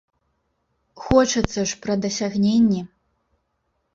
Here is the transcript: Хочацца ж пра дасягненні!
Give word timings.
Хочацца 1.03 1.59
ж 1.71 1.77
пра 1.85 1.97
дасягненні! 2.05 2.81